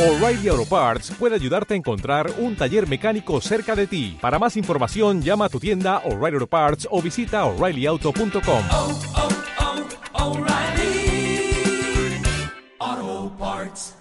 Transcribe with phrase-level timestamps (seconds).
[0.00, 4.16] O'Reilly Auto Parts puede ayudarte a encontrar un taller mecánico cerca de ti.
[4.18, 8.62] Para más información, llama a tu tienda O'Reilly Auto Parts o visita oreillyauto.com.
[8.70, 9.00] oh,
[10.14, 10.38] oh,
[13.38, 13.96] Parts.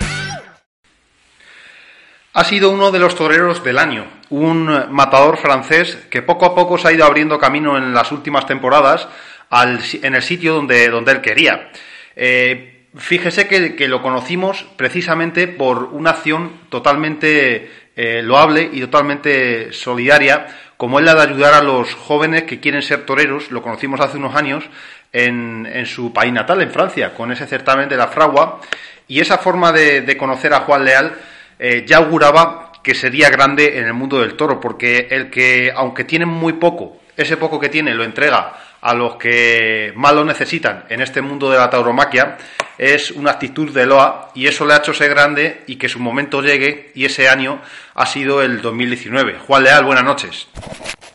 [2.34, 6.78] Ha sido uno de los toreros del año, un matador francés que poco a poco
[6.78, 9.08] se ha ido abriendo camino en las últimas temporadas
[9.50, 11.70] al- en el sitio donde, donde él quería.
[12.16, 19.74] Eh, fíjese que, que lo conocimos precisamente por una acción totalmente eh, loable y totalmente
[19.74, 23.52] solidaria, como es la de ayudar a los jóvenes que quieren ser toreros.
[23.52, 24.64] Lo conocimos hace unos años
[25.12, 28.62] en, en su país natal, en Francia, con ese certamen de la fragua.
[29.08, 31.14] Y esa forma de, de conocer a Juan Leal
[31.58, 36.06] eh, ya auguraba que sería grande en el mundo del toro, porque el que, aunque
[36.06, 40.86] tiene muy poco, ese poco que tiene lo entrega a los que más lo necesitan
[40.90, 42.38] en este mundo de la tauromaquia,
[42.78, 46.00] es una actitud de loa y eso le ha hecho ser grande y que su
[46.00, 47.62] momento llegue y ese año
[47.96, 49.40] ha sido el 2019.
[49.40, 50.48] Juan Leal, buenas noches.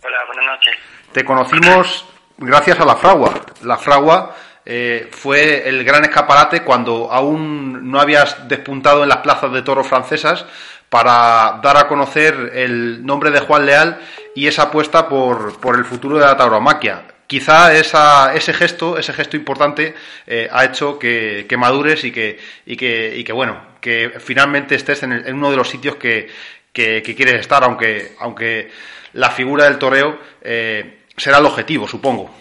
[0.03, 0.75] Hola, buenas noches.
[1.13, 3.33] Te conocimos gracias a la fragua.
[3.63, 4.35] La fragua
[4.67, 9.87] eh, fue el gran escaparate cuando aún no habías despuntado en las plazas de toros
[9.87, 10.45] francesas
[10.91, 14.01] para dar a conocer el nombre de Juan Leal
[14.35, 17.14] y esa apuesta por, por el futuro de la tauromaquia.
[17.27, 19.95] Quizá esa, ese gesto, ese gesto importante,
[20.27, 25.03] eh, ha hecho que, madures y que, y que, y que, bueno, que finalmente estés
[25.03, 26.29] en, el- en uno de los sitios que,
[26.73, 28.71] que- que quieres estar, aunque, aunque
[29.15, 32.35] la figura del toreo eh, será el objetivo, supongo.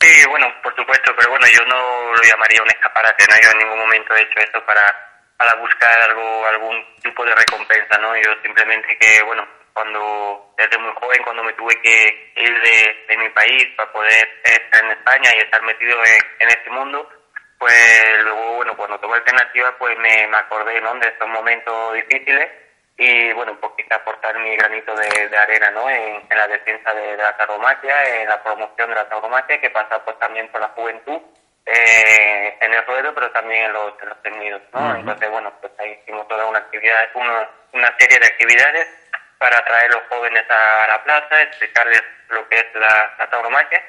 [0.00, 3.36] Sí, bueno, por supuesto, pero bueno, yo no lo llamaría un escaparate, ¿no?
[3.42, 4.82] Yo en ningún momento he hecho eso para,
[5.36, 8.14] para buscar algo, algún tipo de recompensa, ¿no?
[8.16, 13.18] Yo simplemente que, bueno, cuando, desde muy joven, cuando me tuve que ir de, de
[13.18, 17.08] mi país para poder estar en España y estar metido en, en este mundo,
[17.58, 20.94] pues luego, bueno, cuando tomé alternativa, pues me, me acordé, ¿no?
[20.94, 22.48] De estos momentos difíciles
[22.96, 25.88] y bueno, pues quizá aportar mi granito de, de arena ¿no?
[25.88, 29.70] en, en la defensa de, de la tauromaquia, en la promoción de la tauromaquia, que
[29.70, 31.20] pasa pues también por la juventud
[31.64, 34.96] eh, en el ruedo, pero también en los, en los tenidos, ¿no?
[34.96, 38.88] Entonces, bueno, pues ahí hicimos toda una actividad, una, una serie de actividades
[39.42, 43.82] para atraer a los jóvenes a, la plaza, explicarles lo que es la, la tauromaquia.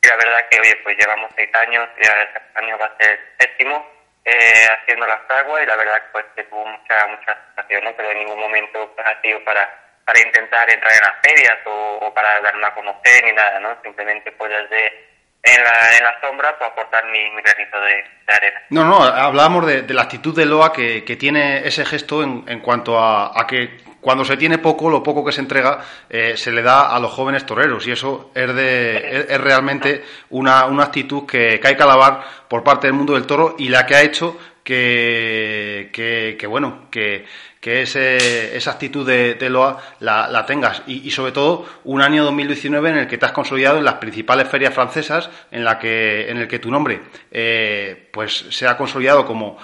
[0.00, 3.10] Y la verdad que, oye, pues llevamos seis años, ya este año va a ser
[3.10, 3.84] el séptimo,
[4.24, 7.92] eh, haciendo la fragua y la verdad pues que tuvo mucha mucha aceptación, ¿no?
[7.96, 9.68] pero en ningún momento pues, ha sido para
[10.04, 13.76] para intentar entrar en las ferias o, o para darme a conocer ni nada, ¿no?
[13.82, 15.10] Simplemente pues desde
[15.42, 18.62] en la, en la sombra pues aportar mi, mi granito de, de arena.
[18.70, 22.44] No, no, hablábamos de, de la actitud de Loa que, que tiene ese gesto en,
[22.46, 26.36] en cuanto a, a que cuando se tiene poco, lo poco que se entrega eh,
[26.36, 30.84] se le da a los jóvenes toreros y eso es, de, es, realmente una, una
[30.84, 33.94] actitud que, que hay que alabar por parte del mundo del toro y la que
[33.94, 34.36] ha hecho
[34.70, 37.26] que, que, que bueno, que,
[37.60, 40.84] que ese, esa actitud de, de Loa la, la tengas.
[40.86, 43.94] Y, y, sobre todo un año 2019 en el que te has consolidado en las
[43.94, 47.00] principales ferias francesas en la que en el que tu nombre
[47.32, 49.58] eh, pues se ha consolidado como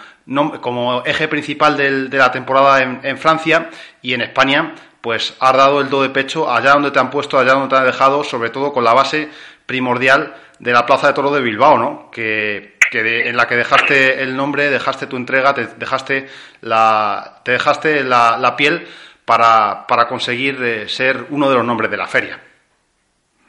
[0.60, 3.70] como eje principal de la temporada en, en, Francia
[4.02, 7.38] y en España pues has dado el do de pecho allá donde te han puesto
[7.38, 9.28] allá donde te han dejado sobre todo con la base
[9.66, 13.56] primordial de la Plaza de Toro de Bilbao no que que de, en la que
[13.56, 16.28] dejaste el nombre, dejaste tu entrega, te dejaste
[16.60, 18.86] la, te dejaste la, la piel
[19.24, 22.38] para, para conseguir eh, ser uno de los nombres de la feria.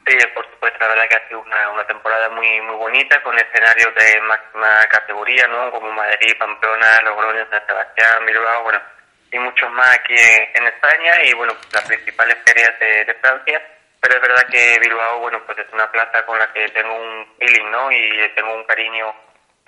[0.06, 3.36] Sí, por supuesto, la verdad que ha sido una, una temporada muy muy bonita, con
[3.38, 5.70] escenarios de máxima categoría, ¿no?
[5.70, 8.80] Como Madrid, Pamplona, Logroño, San Sebastián, Bilbao, bueno,
[9.30, 13.60] y muchos más aquí en, España y, bueno, las principales ferias de, de Francia
[14.00, 17.26] pero es verdad que Bilbao, bueno, pues es una plaza con la que tengo un
[17.38, 17.90] feeling, ¿no?
[17.90, 19.12] Y tengo un cariño,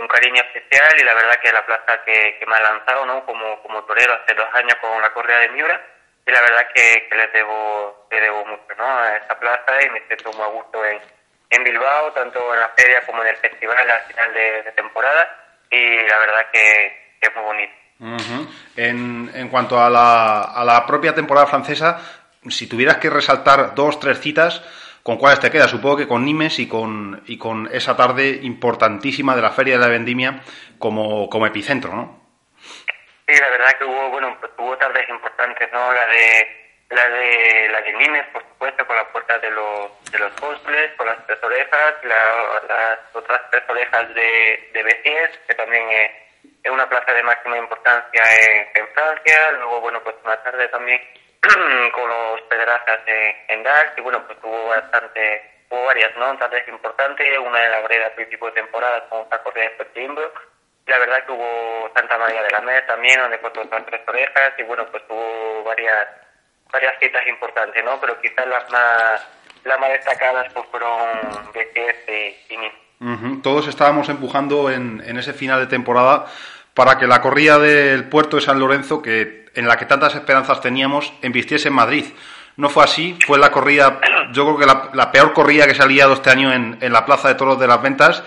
[0.00, 3.24] un cariño especial y la verdad que la plaza que, que me ha lanzado, ¿no?
[3.26, 5.80] Como, como torero hace dos años con la correa de Miura
[6.26, 8.84] y la verdad que, que les debo, les debo mucho, ¿no?
[8.86, 10.98] A esta plaza y me siento muy a gusto en,
[11.50, 15.28] en Bilbao, tanto en la feria como en el festival al final de, de temporada
[15.70, 17.74] y la verdad que, que es muy bonito.
[18.00, 18.48] Uh -huh.
[18.76, 22.00] en, en cuanto a la, a la propia temporada francesa,
[22.48, 24.62] si tuvieras que resaltar dos, tres citas,
[25.02, 25.70] ¿con cuáles te quedas?
[25.70, 29.80] Supongo que con Nimes y con, y con esa tarde importantísima de la Feria de
[29.80, 30.42] la Vendimia
[30.78, 32.20] como, como epicentro, ¿no?
[33.26, 35.92] Sí, la verdad que hubo, bueno, hubo tardes importantes, ¿no?
[35.92, 36.60] La de
[36.90, 40.90] la de la de Nimes, por supuesto, con la puerta de los de los postles,
[40.96, 42.18] con las tres orejas, la,
[42.68, 48.22] las otras tres orejas de, de Bessiers, que también es, una plaza de máxima importancia
[48.74, 51.00] en Francia, luego, bueno, pues una tarde también
[51.92, 56.66] con los pedrazas en, en Dax y bueno pues hubo bastante hubo varias no tardes
[56.68, 60.24] importantes una en la breda a principio de temporada con corrida de septiembre
[60.90, 64.62] la verdad que hubo Santa María de la Mer también, donde las tres orejas, y
[64.64, 66.06] bueno, pues hubo varias
[66.72, 68.00] varias citas importantes, ¿no?
[68.00, 69.26] Pero quizás las más
[69.64, 75.60] las más destacadas pues fueron de y, y Todos estábamos empujando en, en ese final
[75.60, 76.26] de temporada
[76.74, 80.60] para que la corrida del puerto de San Lorenzo, que en la que tantas esperanzas
[80.60, 82.04] teníamos, embistiese en Madrid.
[82.56, 84.00] No fue así, fue la corrida,
[84.32, 87.06] yo creo que la, peor corrida que se ha liado este año en, en, la
[87.06, 88.22] Plaza de Toros de las Ventas,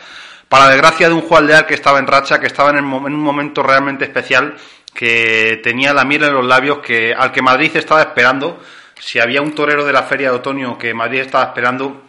[0.49, 3.19] para desgracia de un Juan Leal que estaba en racha, que estaba en, en un
[3.19, 4.55] momento realmente especial,
[4.93, 8.59] que tenía la miel en los labios, que al que Madrid estaba esperando.
[8.99, 12.03] Si había un torero de la Feria de Otoño que Madrid estaba esperando,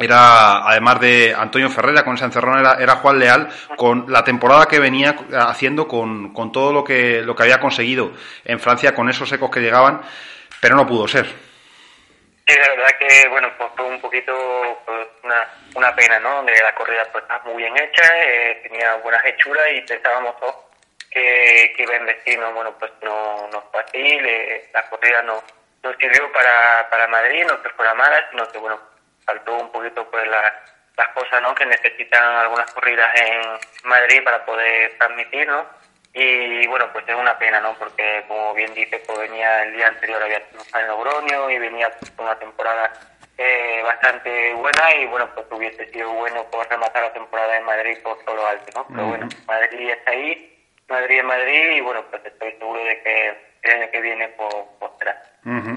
[0.00, 4.78] era, además de Antonio Ferreira con esa encerrona, era, Juan Leal, con la temporada que
[4.78, 8.12] venía haciendo, con, con, todo lo que, lo que había conseguido
[8.44, 10.00] en Francia, con esos ecos que llegaban,
[10.60, 11.26] pero no pudo ser.
[11.26, 14.32] Sí, la verdad que, bueno, pues fue un poquito
[14.86, 16.42] pues, una, una pena, ¿no?
[16.44, 20.34] De la corrida pues estaba muy bien hecha, eh, tenía buenas hechuras y pensábamos
[21.10, 22.52] que, que iba a investir, ¿no?
[22.52, 25.42] Bueno, pues no, no fue así, le, la corrida no,
[25.82, 28.80] no sirvió para, para Madrid, no que fuera mala, sino que, bueno,
[29.28, 30.54] faltó un poquito pues la,
[30.96, 31.54] las cosas ¿no?
[31.54, 33.42] que necesitan algunas corridas en
[33.84, 35.66] Madrid para poder transmitir, ¿no?
[36.14, 37.74] Y bueno, pues es una pena, ¿no?
[37.74, 41.90] Porque como bien dice, pues venía el día anterior había estado en Logroño y venía
[41.90, 42.90] pues, una temporada
[43.36, 47.98] eh, bastante buena y bueno, pues hubiese sido bueno poder rematar la temporada en Madrid
[48.02, 48.86] por todo lo alto, ¿no?
[48.88, 53.48] Pero bueno, Madrid está ahí, Madrid es Madrid y bueno, pues estoy seguro de que
[53.62, 55.22] el año que viene pues, pues será.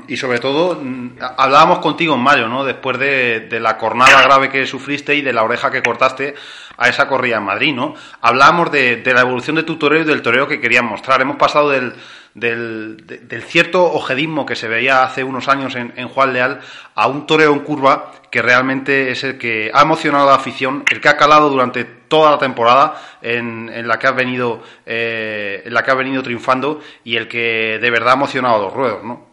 [0.08, 2.66] Y sobre todo, mm, hablábamos contigo en mayo, ¿no?
[2.66, 6.36] Después de, la cornada grave que sufriste y de la oreja que cortaste
[6.78, 7.94] a esa corrida en Madrid, ¿no?
[8.20, 11.22] Hablábamos de, la evolución de tu toreo y del toreo que querías mostrar.
[11.22, 11.94] Hemos pasado del,
[12.34, 16.60] del, cierto ojedismo que se veía hace unos años en, Juan Leal
[16.96, 20.84] a un toreo en curva que realmente es el que ha emocionado a la afición,
[20.92, 25.64] el que ha calado durante toda la temporada en, en la que has venido eh,
[25.66, 28.74] en la que ha venido triunfando y el que de verdad ha emocionado a los
[28.74, 29.31] ruedos, ¿no?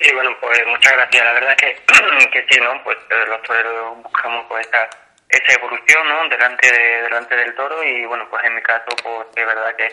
[0.00, 1.24] Sí, bueno, pues muchas gracias.
[1.24, 1.74] La verdad que,
[2.32, 2.82] que sí, ¿no?
[2.84, 4.88] Pues eh, los toreros buscamos pues esa,
[5.28, 6.28] esa evolución, ¿no?
[6.28, 9.88] Delante, de, delante del toro y bueno, pues en mi caso, pues es verdad que,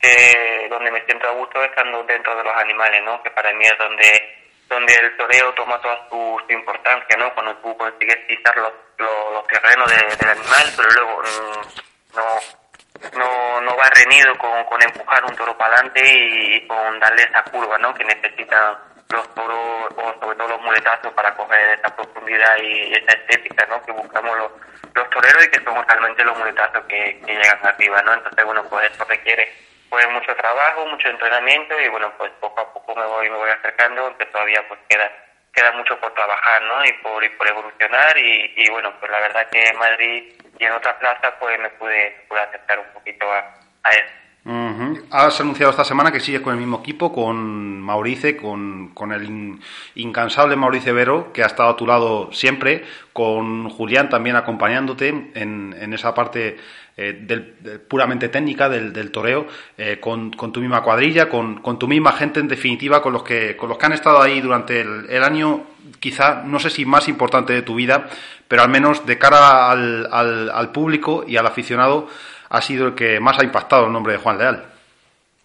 [0.00, 3.22] que donde me siento a gusto es estando dentro de los animales, ¿no?
[3.22, 7.34] Que para mí es donde donde el toreo toma toda su, importancia, ¿no?
[7.34, 13.76] Cuando tú consigues pisar los, los, terrenos del animal, pero luego mm, no, no, no
[13.76, 17.92] va reñido con, con empujar un toro para adelante y, con darle esa curva, ¿no?
[17.94, 18.78] Que necesita
[19.10, 23.82] los toros o sobre todo los muletazos para coger esa profundidad y esa estética ¿no?
[23.84, 24.52] que buscamos los,
[24.94, 28.14] los toreros y que son realmente los muletazos que, llegan arriba ¿no?
[28.14, 29.52] entonces bueno pues eso requiere
[29.88, 33.50] pues mucho trabajo mucho entrenamiento y bueno pues poco a poco me voy me voy
[33.50, 35.10] acercando aunque todavía pues queda
[35.52, 36.84] queda mucho por trabajar ¿no?
[36.84, 40.64] y por y por evolucionar y, y bueno pues la verdad que en Madrid y
[40.64, 43.38] en otras plazas pues me pude, pude acercar un poquito a,
[43.82, 48.88] a eso Has anunciado esta semana que sigues con el mismo equipo, con Maurice, con,
[48.94, 49.58] con el
[49.96, 55.76] incansable Maurice Vero, que ha estado a tu lado siempre, con Julián también acompañándote en,
[55.78, 56.56] en esa parte
[56.96, 57.42] eh, del,
[57.86, 59.46] puramente técnica del, del toreo,
[59.76, 63.56] eh, con, tu misma cuadrilla, con, con, tu misma gente, en definitiva, con los que,
[63.56, 65.64] con los que han estado ahí durante el, el año,
[65.98, 68.08] quizá, no sé si más importante de tu vida,
[68.48, 72.08] pero al menos de cara al, al, al público y al aficionado
[72.50, 74.66] ha sido el que más ha impactado el nombre de Juan Leal.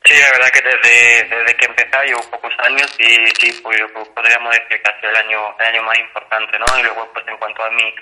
[0.04, 3.80] Sí, la verdad que desde, desde que empecé llevo pocos años y sí, pues,
[4.14, 6.66] podríamos decir que ha sido el año, el año más importante, ¿no?
[6.80, 7.96] Y luego, pues en cuanto a mi,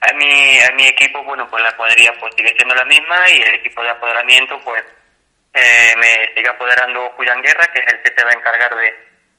[0.00, 3.42] a mi, a mi equipo, bueno, pues la cuadrilla pues sigue siendo la misma y
[3.42, 4.84] el equipo de apoderamiento, pues
[5.54, 8.94] eh, me sigue apoderando Julián Guerra, que es el que se va a encargar de,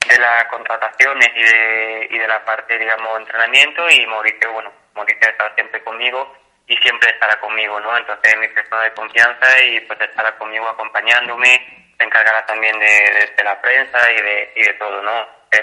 [0.08, 5.30] de las contrataciones y de, y de la parte, digamos, entrenamiento y Mauricio, bueno, Mauricio
[5.30, 6.36] está siempre conmigo
[6.70, 7.98] y siempre estará conmigo, ¿no?
[7.98, 13.44] Entonces mi persona de confianza y pues estará conmigo acompañándome, se encargará también de, de,
[13.44, 15.28] la prensa y de, y de todo, ¿no?
[15.50, 15.62] Es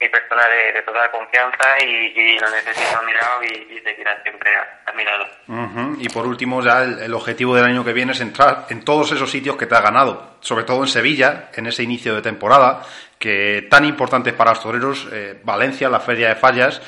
[0.00, 3.80] mi persona de, de, toda confianza y, y, lo necesito a mi lado y, y
[3.82, 5.96] seguirá siempre a, mi lado.
[6.00, 9.30] Y por último, ya el, objetivo del año que viene es entrar en todos esos
[9.30, 12.82] sitios que te ha ganado, sobre todo en Sevilla, en ese inicio de temporada,
[13.16, 16.82] que tan importante para los toreros, eh, Valencia, la Feria de Fallas,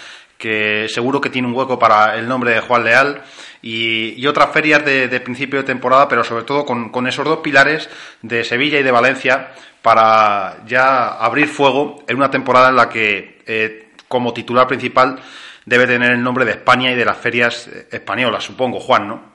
[0.45, 3.23] que seguro que tiene un hueco para el nombre de Juan Leal
[3.63, 7.89] y, otras ferias de, principio de temporada, pero sobre todo con, esos dos pilares
[8.21, 13.41] de Sevilla y de Valencia para ya abrir fuego en una temporada en la que
[13.47, 15.19] eh, como titular principal
[15.65, 19.33] debe tener el nombre de España y de las ferias españolas, supongo, Juan, ¿no?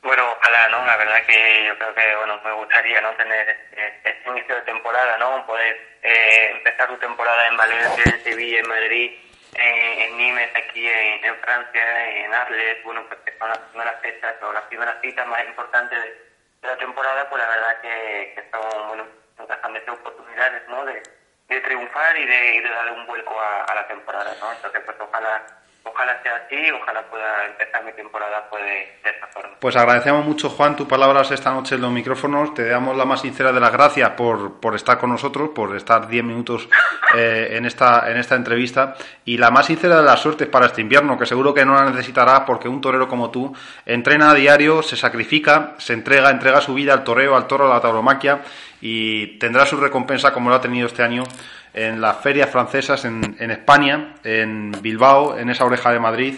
[0.00, 0.86] Bueno, ojalá, ¿no?
[0.86, 3.10] La verdad que yo creo que, bueno, me gustaría, ¿no?
[3.16, 5.44] Tener este, inicio de temporada, ¿no?
[5.44, 9.10] Poder eh, empezar tu temporada en Valencia, en Sevilla, en Madrid,
[9.54, 14.52] en Nimes, aquí en, Francia, en Arles, bueno, pues que son las primeras fechas o
[14.52, 15.98] las primeras citas más importantes
[16.62, 19.04] la temporada, pues la verdad que, son, bueno,
[19.72, 20.84] de ser oportunidades, ¿no?
[20.84, 21.02] De,
[21.48, 24.52] de triunfar y de, y de darle un vuelco a, a la temporada, ¿no?
[24.52, 25.44] Entonces, pues ojalá
[25.84, 29.56] ojalá sea así, ojalá pueda empezar mi temporada pues, de, esta forma.
[29.58, 32.54] Pues agradecemos mucho, Juan, tus palabras esta noche en los micrófonos.
[32.54, 36.08] Te damos la más sincera de las gracias por, por estar con nosotros, por estar
[36.08, 36.68] 10 minutos
[37.16, 38.94] eh, en, esta, en esta entrevista.
[39.24, 41.90] Y la más sincera de las suertes para este invierno, que seguro que no la
[41.90, 43.54] necesitarás porque un torero como tú
[43.86, 47.74] entrena a diario, se sacrifica, se entrega, entrega su vida al toreo, al toro, a
[47.74, 48.40] la tauromaquia
[48.82, 51.22] y tendrá su recompensa como lo ha tenido este año
[51.72, 56.34] en las ferias francesas en, en España, en Bilbao, en esa oreja de Madrid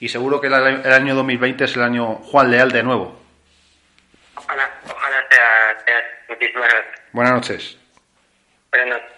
[0.00, 3.20] y seguro que el, el año 2020 es el año Juan Leal de nuevo.
[4.36, 5.96] Ojalá, ojalá sea, sea
[6.28, 7.00] muchísimas gracias.
[7.12, 7.78] Buenas noches.
[8.70, 9.17] Buenas noches.